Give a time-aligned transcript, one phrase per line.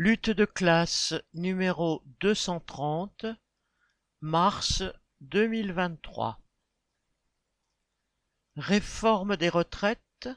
[0.00, 3.26] Lutte de classe numéro deux cent trente,
[4.20, 4.84] mars
[5.20, 6.40] deux mille vingt-trois.
[8.54, 10.28] Réforme des retraites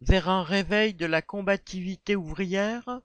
[0.00, 3.00] vers un réveil de la combativité ouvrière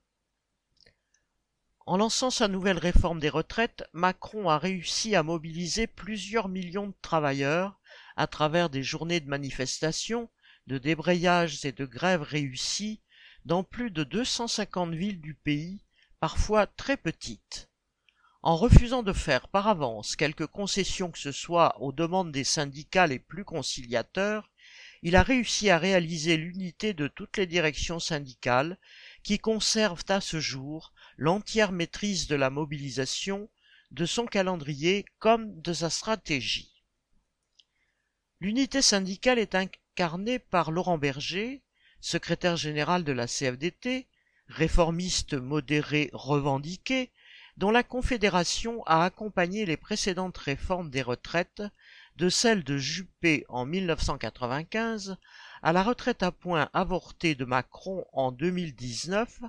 [1.86, 6.96] En lançant sa nouvelle réforme des retraites, Macron a réussi à mobiliser plusieurs millions de
[7.04, 7.80] travailleurs
[8.16, 10.32] à travers des journées de manifestations,
[10.66, 13.04] de débrayages et de grèves réussies
[13.46, 15.80] dans plus de 250 villes du pays,
[16.20, 17.70] parfois très petites.
[18.42, 23.08] En refusant de faire par avance quelque concession que ce soit aux demandes des syndicats
[23.08, 24.50] les plus conciliateurs,
[25.04, 28.80] il a réussi à réaliser l'unité de toutes les directions syndicales
[29.22, 33.50] qui conservent à ce jour l'entière maîtrise de la mobilisation,
[33.92, 36.84] de son calendrier comme de sa stratégie.
[38.40, 41.62] L'unité syndicale est incarnée par Laurent Berger,
[42.06, 44.08] secrétaire général de la CFDT,
[44.48, 47.12] réformiste modéré revendiqué,
[47.58, 51.64] dont la Confédération a accompagné les précédentes réformes des retraites,
[52.16, 55.18] de celle de Juppé en 1995
[55.64, 59.42] à la retraite à points avortée de Macron en 2019,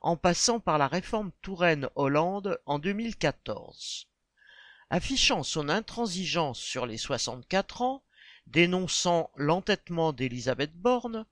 [0.00, 4.06] en passant par la réforme Touraine-Hollande en 2014.
[4.88, 8.04] Affichant son intransigeance sur les 64 ans,
[8.46, 11.26] dénonçant l'entêtement d'Elisabeth Borne,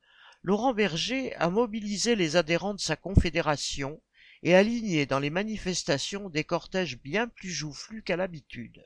[0.44, 4.02] Laurent Berger a mobilisé les adhérents de sa confédération
[4.42, 8.84] et aligné dans les manifestations des cortèges bien plus joufflus qu'à l'habitude.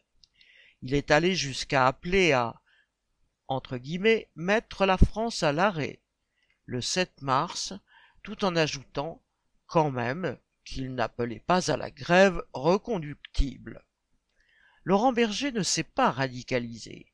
[0.83, 2.61] Il est allé jusqu'à appeler à
[4.35, 6.03] mettre la France à l'arrêt
[6.67, 7.73] le 7 mars,
[8.23, 9.23] tout en ajoutant
[9.67, 13.87] quand même qu'il n'appelait pas à la grève reconductible.
[14.85, 17.07] Laurent Berger ne s'est pas radicalisé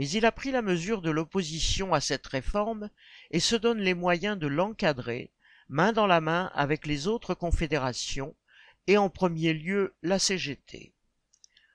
[0.00, 2.88] mais il a pris la mesure de l'opposition à cette réforme
[3.30, 5.30] et se donne les moyens de l'encadrer,
[5.68, 8.34] main dans la main avec les autres confédérations,
[8.86, 10.94] et en premier lieu la CGT.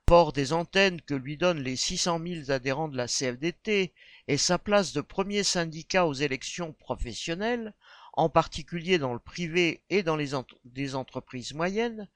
[0.10, 3.94] Fort des antennes que lui donnent les 600 000 adhérents de la CFDT
[4.28, 7.76] et sa place de premier syndicat aux élections professionnelles,
[8.14, 12.08] en particulier dans le privé et dans les entreprises moyennes,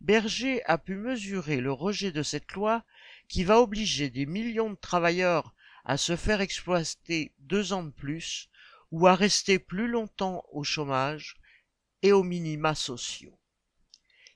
[0.00, 2.82] Berger a pu mesurer le rejet de cette loi
[3.30, 5.54] qui va obliger des millions de travailleurs
[5.84, 8.50] à se faire exploiter deux ans de plus
[8.90, 11.36] ou à rester plus longtemps au chômage
[12.02, 13.38] et aux minima sociaux.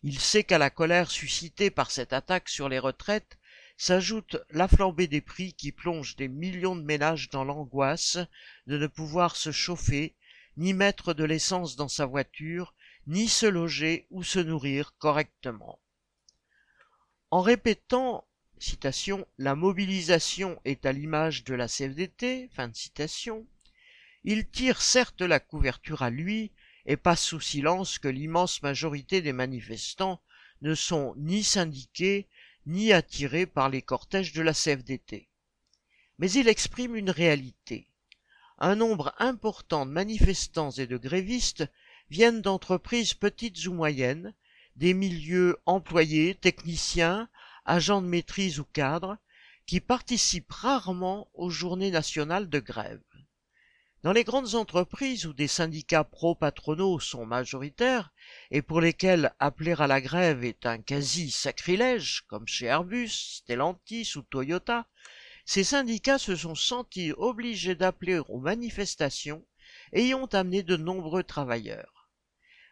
[0.05, 3.37] Il sait qu'à la colère suscitée par cette attaque sur les retraites
[3.77, 8.19] s'ajoute la flambée des prix qui plonge des millions de ménages dans l'angoisse
[8.69, 10.15] de ne pouvoir se chauffer,
[10.56, 12.76] ni mettre de l'essence dans sa voiture,
[13.09, 15.81] ni se loger ou se nourrir correctement.
[17.32, 18.25] En répétant
[19.39, 22.49] la mobilisation est à l'image de la CFDT,
[24.25, 26.51] il tire certes la couverture à lui
[26.87, 30.21] et passe sous silence que l'immense majorité des manifestants
[30.63, 32.29] ne sont ni syndiqués
[32.67, 35.29] ni attirés par les cortèges de la CFDT.
[36.19, 37.91] Mais il exprime une réalité.
[38.59, 41.67] Un nombre important de manifestants et de grévistes
[42.09, 44.33] viennent d'entreprises petites ou moyennes,
[44.77, 47.29] des milieux employés, techniciens,
[47.65, 49.19] agents de maîtrise ou cadres,
[49.67, 53.01] qui participent rarement aux journées nationales de grève.
[54.03, 58.13] Dans les grandes entreprises où des syndicats pro-patronaux sont majoritaires
[58.51, 64.21] et pour lesquels appeler à la grève est un quasi-sacrilège, comme chez Airbus, Stellantis ou
[64.21, 64.87] Toyota,
[65.47, 69.43] ces syndicats se sont sentis obligés d'appeler aux manifestations
[69.95, 72.11] et y ont amené de nombreux travailleurs.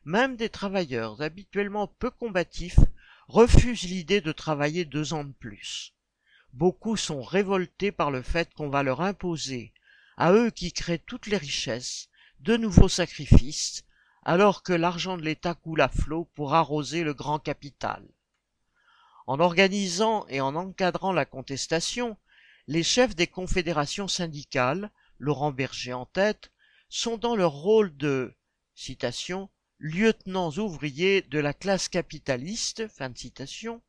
[0.04, 2.81] Même des travailleurs habituellement peu combatifs
[3.32, 5.94] refusent l'idée de travailler deux ans de plus.
[6.53, 9.72] Beaucoup sont révoltés par le fait qu'on va leur imposer,
[10.19, 12.10] à eux qui créent toutes les richesses,
[12.41, 13.84] de nouveaux sacrifices,
[14.22, 18.06] alors que l'argent de l'État coule à flot pour arroser le grand capital.
[19.26, 22.19] En organisant et en encadrant la contestation,
[22.66, 26.53] les chefs des confédérations syndicales, Laurent Berger en tête,
[26.91, 28.37] sont dans leur rôle de
[28.75, 29.49] citation
[29.84, 33.82] lieutenants ouvriers de la classe capitaliste, fin de citation,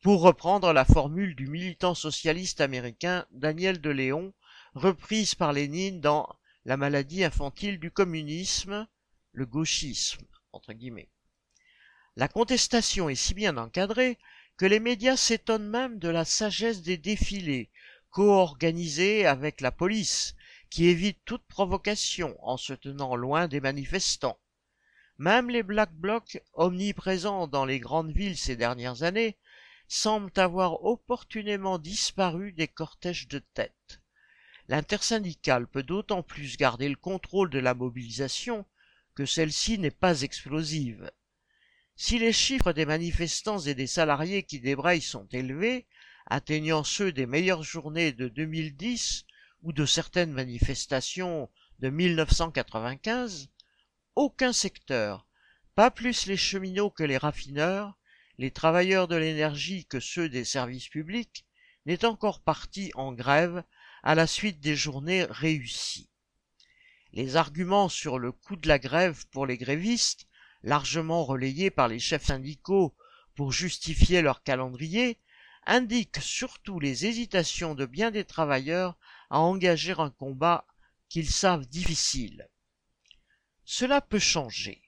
[0.00, 4.32] pour reprendre la formule du militant socialiste américain Daniel de Léon,
[4.74, 6.26] reprise par Lénine dans
[6.64, 8.88] La maladie infantile du communisme,
[9.32, 11.10] le gauchisme, entre guillemets.
[12.16, 14.18] La contestation est si bien encadrée
[14.56, 17.70] que les médias s'étonnent même de la sagesse des défilés,
[18.08, 20.36] co-organisés avec la police,
[20.70, 24.38] qui évite toute provocation en se tenant loin des manifestants.
[25.18, 29.38] Même les Black Blocs, omniprésents dans les grandes villes ces dernières années,
[29.86, 34.00] semblent avoir opportunément disparu des cortèges de tête.
[34.68, 38.66] L'intersyndicale peut d'autant plus garder le contrôle de la mobilisation
[39.14, 41.10] que celle-ci n'est pas explosive.
[41.94, 45.86] Si les chiffres des manifestants et des salariés qui débrayent sont élevés,
[46.26, 49.26] atteignant ceux des meilleures journées de 2010
[49.62, 53.48] ou de certaines manifestations de 1995,
[54.16, 55.26] aucun secteur,
[55.74, 57.96] pas plus les cheminots que les raffineurs,
[58.38, 61.44] les travailleurs de l'énergie que ceux des services publics,
[61.86, 63.64] n'est encore parti en grève
[64.02, 66.08] à la suite des journées réussies.
[67.12, 70.26] Les arguments sur le coût de la grève pour les grévistes,
[70.62, 72.94] largement relayés par les chefs syndicaux
[73.34, 75.18] pour justifier leur calendrier,
[75.66, 78.96] indiquent surtout les hésitations de bien des travailleurs
[79.30, 80.66] à engager un combat
[81.08, 82.48] qu'ils savent difficile.
[83.66, 84.82] Cela peut changer.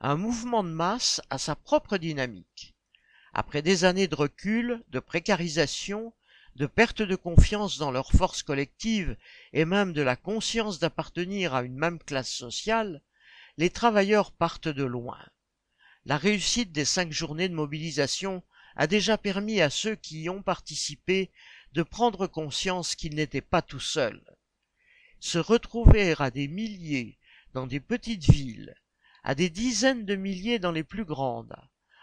[0.00, 2.74] Un mouvement de masse a sa propre dynamique.
[3.32, 6.12] Après des années de recul, de précarisation,
[6.56, 9.16] de perte de confiance dans leur force collective
[9.54, 13.00] et même de la conscience d'appartenir à une même classe sociale,
[13.56, 15.18] les travailleurs partent de loin.
[16.04, 18.42] La réussite des cinq journées de mobilisation
[18.76, 21.30] a déjà permis à ceux qui y ont participé
[21.72, 24.22] de prendre conscience qu'ils n'étaient pas tout seuls.
[25.18, 27.18] Se retrouver à des milliers
[27.56, 28.74] dans des petites villes,
[29.24, 31.56] à des dizaines de milliers dans les plus grandes,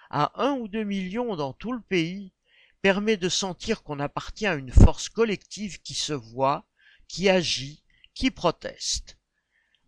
[0.09, 2.33] à un ou deux millions dans tout le pays,
[2.81, 6.65] permet de sentir qu'on appartient à une force collective qui se voit,
[7.07, 7.83] qui agit,
[8.15, 9.19] qui proteste.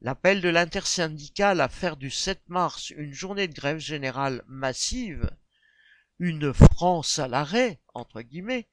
[0.01, 5.31] L'appel de l'intersyndicale à faire du 7 mars une journée de grève générale massive
[6.19, 8.67] une France à l'arrêt, entre guillemets,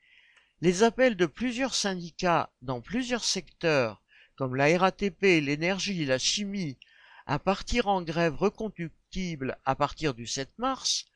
[0.61, 4.03] les appels de plusieurs syndicats dans plusieurs secteurs,
[4.37, 6.79] comme la RATP, l'énergie, la chimie,
[7.27, 11.07] à partir en grève reconductible à partir du 7 mars,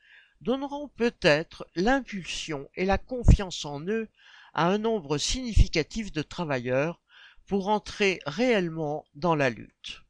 [0.41, 4.07] donneront peut-être l'impulsion et la confiance en eux
[4.53, 7.01] à un nombre significatif de travailleurs
[7.47, 10.03] pour entrer réellement dans la lutte.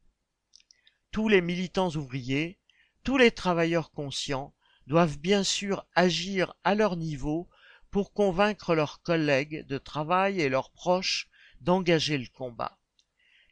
[1.10, 2.58] Tous les militants ouvriers,
[3.04, 4.54] tous les travailleurs conscients
[4.86, 7.48] doivent bien sûr agir à leur niveau
[7.90, 11.28] pour convaincre leurs collègues de travail et leurs proches
[11.60, 12.77] d'engager le combat.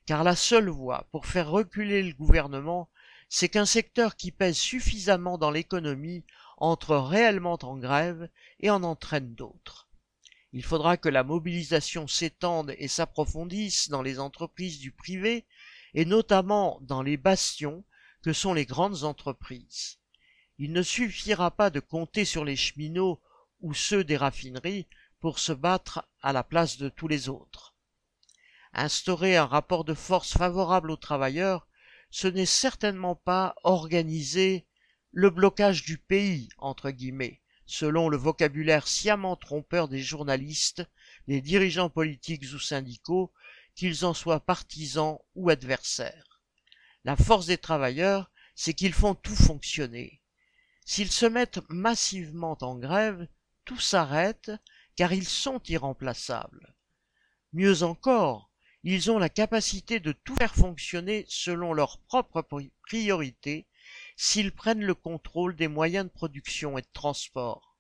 [0.07, 2.89] Car la seule voie pour faire reculer le gouvernement,
[3.29, 6.25] c'est qu'un secteur qui pèse suffisamment dans l'économie
[6.59, 8.31] entre réellement en grève
[8.61, 9.89] et en entraîne d'autres.
[10.53, 15.45] Il faudra que la mobilisation s'étende et s'approfondisse dans les entreprises du privé
[15.93, 17.85] et notamment dans les bastions
[18.23, 19.99] que sont les grandes entreprises.
[20.59, 23.21] Il ne suffira pas de compter sur les cheminots
[23.61, 24.87] ou ceux des raffineries
[25.21, 27.66] pour se battre à la place de tous les autres.
[28.79, 31.67] Instaurer un rapport de force favorable aux travailleurs,
[32.11, 34.67] ce n'est certainement pas organiser
[35.13, 40.85] le blocage du pays, entre guillemets, selon le vocabulaire sciemment trompeur des journalistes,
[41.27, 43.33] des dirigeants politiques ou syndicaux,
[43.75, 46.43] qu'ils en soient partisans ou adversaires.
[47.05, 50.21] La force des travailleurs, c'est qu'ils font tout fonctionner.
[50.85, 53.27] S'ils se mettent massivement en grève,
[53.65, 54.53] tout s'arrête,
[54.97, 56.75] car ils sont irremplaçables.
[57.55, 58.51] Mieux encore,
[58.89, 62.47] ils ont la capacité de tout faire fonctionner selon leurs propres
[62.83, 63.67] priorités
[64.17, 67.77] s'ils prennent le contrôle des moyens de production et de transport.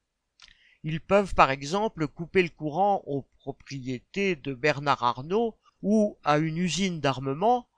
[0.83, 6.59] Ils peuvent par exemple couper le courant aux propriétés de Bernard Arnault ou à une
[6.59, 7.69] usine d'armement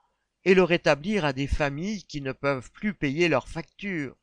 [0.43, 4.15] et le rétablir à des familles qui ne peuvent plus payer leurs factures.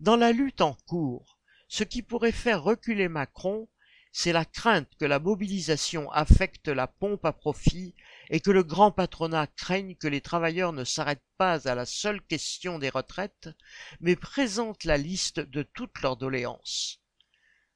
[0.00, 3.68] Dans la lutte en cours, ce qui pourrait faire reculer Macron,
[4.12, 7.94] c'est la crainte que la mobilisation affecte la pompe à profit
[8.30, 12.20] et que le grand patronat craigne que les travailleurs ne s'arrêtent pas à la seule
[12.22, 13.48] question des retraites,
[14.00, 17.00] mais présentent la liste de toutes leurs doléances.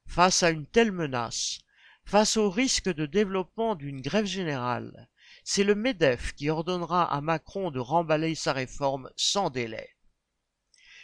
[0.05, 1.59] Face à une telle menace,
[2.05, 5.09] face au risque de développement d'une grève générale,
[5.43, 9.89] c'est le MEDEF qui ordonnera à Macron de remballer sa réforme sans délai.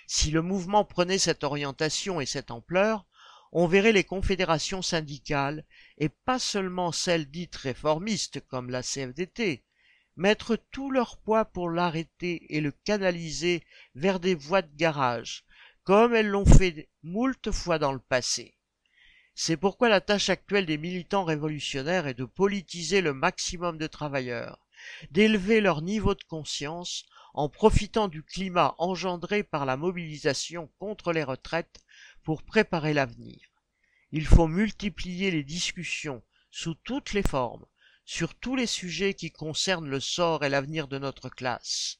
[0.07, 3.05] Si le mouvement prenait cette orientation et cette ampleur,
[3.51, 5.65] on verrait les confédérations syndicales,
[5.97, 9.63] et pas seulement celles dites réformistes comme la CFDT,
[10.15, 13.63] mettre tout leur poids pour l'arrêter et le canaliser
[13.95, 15.45] vers des voies de garage,
[15.83, 18.55] comme elles l'ont fait moult fois dans le passé.
[19.33, 24.59] C'est pourquoi la tâche actuelle des militants révolutionnaires est de politiser le maximum de travailleurs,
[25.11, 31.23] d'élever leur niveau de conscience en profitant du climat engendré par la mobilisation contre les
[31.23, 31.79] retraites
[32.23, 33.39] pour préparer l'avenir.
[34.11, 37.65] Il faut multiplier les discussions sous toutes les formes,
[38.05, 41.99] sur tous les sujets qui concernent le sort et l'avenir de notre classe.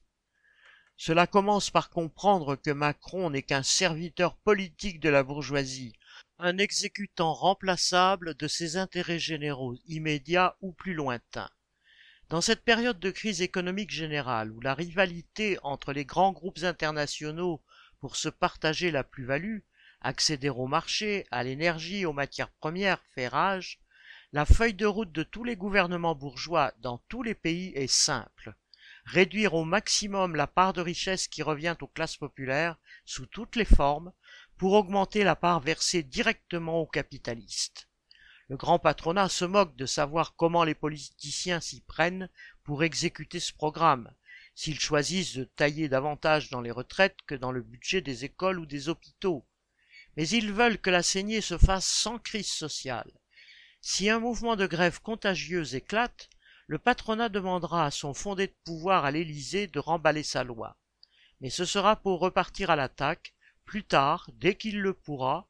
[0.98, 5.94] Cela commence par comprendre que Macron n'est qu'un serviteur politique de la bourgeoisie,
[6.40, 11.50] un exécutant remplaçable de ses intérêts généraux immédiats ou plus lointains.
[12.30, 17.62] Dans cette période de crise économique générale où la rivalité entre les grands groupes internationaux
[18.00, 19.60] pour se partager la plus-value,
[20.02, 23.80] accéder au marché, à l'énergie, aux matières premières, fait rage,
[24.32, 28.54] la feuille de route de tous les gouvernements bourgeois dans tous les pays est simple.
[29.06, 33.66] Réduire au maximum la part de richesse qui revient aux classes populaires sous toutes les
[33.66, 34.12] formes
[34.58, 37.88] pour augmenter la part versée directement aux capitalistes.
[38.50, 42.30] Le grand patronat se moque de savoir comment les politiciens s'y prennent
[42.64, 44.14] pour exécuter ce programme,
[44.54, 48.66] s'ils choisissent de tailler davantage dans les retraites que dans le budget des écoles ou
[48.66, 49.46] des hôpitaux.
[50.18, 53.12] Mais ils veulent que la saignée se fasse sans crise sociale.
[53.82, 56.30] Si un mouvement de grève contagieuse éclate,
[56.68, 60.78] le patronat demandera à son fondé de pouvoir à l'Élysée de remballer sa loi.
[61.42, 63.34] Mais ce sera pour repartir à l'attaque,
[63.66, 65.48] plus tard, dès qu'il le pourra,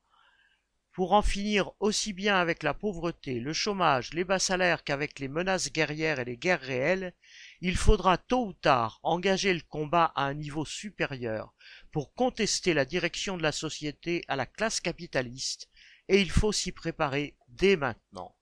[0.99, 5.29] pour en finir aussi bien avec la pauvreté, le chômage, les bas salaires qu'avec les
[5.29, 7.13] menaces guerrières et les guerres réelles,
[7.61, 11.53] il faudra tôt ou tard engager le combat à un niveau supérieur
[11.93, 15.69] pour contester la direction de la société à la classe capitaliste
[16.09, 18.35] et il faut s'y préparer dès maintenant.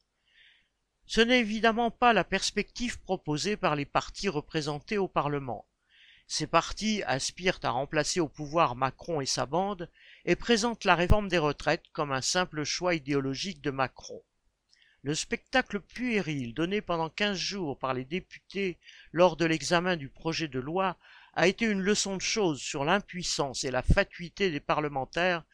[1.06, 5.68] Ce n'est évidemment pas la perspective proposée par les partis représentés au Parlement.
[6.28, 9.90] Ces partis aspirent à remplacer au pouvoir Macron et sa bande
[10.26, 14.22] et présentent la réforme des retraites comme un simple choix idéologique de Macron.
[15.04, 18.78] Le spectacle puéril donné pendant quinze jours par les députés
[19.14, 20.98] lors de l'examen du projet de loi
[21.34, 25.46] a été une leçon de choses sur l'impuissance et la fatuité des parlementaires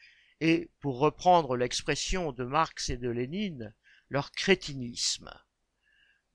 [0.42, 3.76] et, pour reprendre l'expression de Marx et de Lénine,
[4.10, 5.30] leur crétinisme.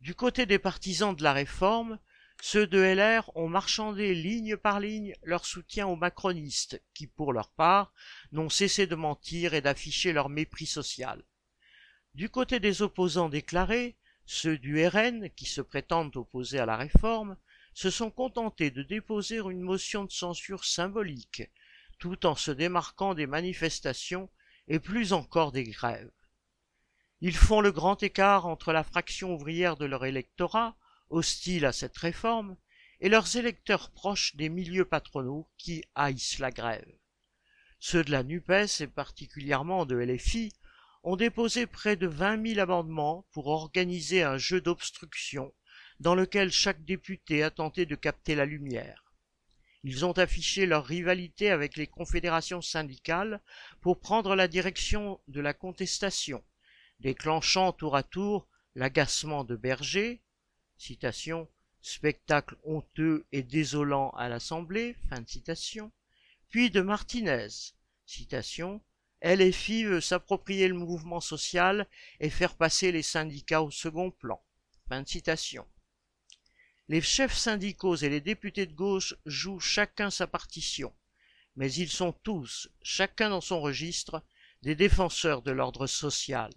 [0.00, 1.98] Du côté des partisans de la réforme,
[2.40, 7.50] ceux de LR ont marchandé ligne par ligne leur soutien aux macronistes, qui, pour leur
[7.50, 7.92] part,
[8.32, 11.24] n'ont cessé de mentir et d'afficher leur mépris social.
[12.14, 17.36] Du côté des opposants déclarés, ceux du RN, qui se prétendent opposés à la réforme,
[17.74, 21.42] se sont contentés de déposer une motion de censure symbolique,
[21.98, 24.30] tout en se démarquant des manifestations
[24.68, 26.10] et plus encore des grèves.
[27.20, 30.76] Ils font le grand écart entre la fraction ouvrière de leur électorat,
[31.10, 32.56] hostile à cette réforme,
[33.00, 36.90] et leurs électeurs proches des milieux patronaux qui haïssent la grève.
[37.78, 40.52] Ceux de la NUPES et particulièrement de LFI
[41.04, 45.54] ont déposé près de vingt mille amendements pour organiser un jeu d'obstruction
[46.00, 49.04] dans lequel chaque député a tenté de capter la lumière.
[49.84, 53.40] Ils ont affiché leur rivalité avec les confédérations syndicales
[53.80, 56.42] pour prendre la direction de la contestation,
[56.98, 60.20] déclenchant tour à tour l'agacement de Berger,
[61.82, 64.96] spectacle honteux et désolant à l'Assemblée,
[66.48, 67.48] puis de Martinez,
[68.06, 68.80] citation,
[69.22, 71.86] LFI veut s'approprier le mouvement social
[72.20, 74.40] et faire passer les syndicats au second plan.
[76.88, 80.94] Les chefs syndicaux et les députés de gauche jouent chacun sa partition,
[81.56, 84.22] mais ils sont tous, chacun dans son registre,
[84.62, 86.52] des défenseurs de l'ordre social.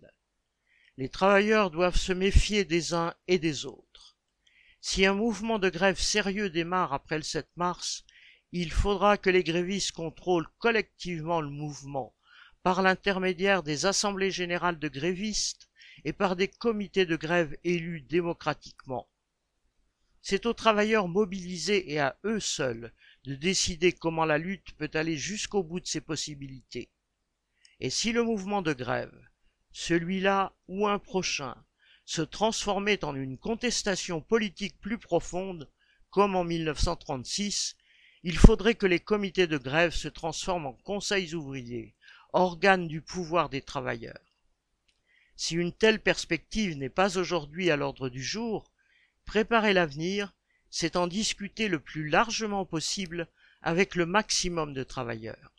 [0.97, 4.10] Les travailleurs doivent se méfier des uns et des autres.
[4.83, 8.03] Si un mouvement de grève sérieux démarre après le 7 mars,
[8.51, 12.15] il faudra que les grévistes contrôlent collectivement le mouvement
[12.63, 15.69] par l'intermédiaire des assemblées générales de grévistes
[16.03, 19.07] et par des comités de grève élus démocratiquement.
[20.23, 22.91] C'est aux travailleurs mobilisés et à eux seuls
[23.23, 26.89] de décider comment la lutte peut aller jusqu'au bout de ses possibilités.
[27.79, 29.15] Et si le mouvement de grève,
[29.71, 31.55] celui-là ou un prochain,
[32.11, 35.69] se transformait en une contestation politique plus profonde,
[36.09, 37.77] comme en 1936,
[38.23, 41.95] il faudrait que les comités de grève se transforment en conseils ouvriers,
[42.33, 44.19] organes du pouvoir des travailleurs.
[45.35, 48.71] Si une telle perspective n'est pas aujourd'hui à l'ordre du jour,
[49.25, 50.33] Préparer l'avenir,
[50.69, 53.27] c'est en discuter le plus largement possible
[53.61, 55.53] avec le maximum de travailleurs.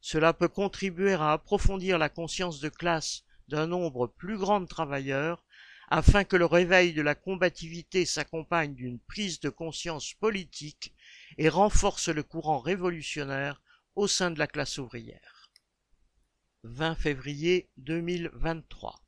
[0.00, 5.44] Cela peut contribuer à approfondir la conscience de classe d'un nombre plus grand de travailleurs
[5.88, 10.94] afin que le réveil de la combativité s'accompagne d'une prise de conscience politique
[11.38, 13.62] et renforce le courant révolutionnaire
[13.94, 15.50] au sein de la classe ouvrière.
[16.64, 19.05] 20 février 2023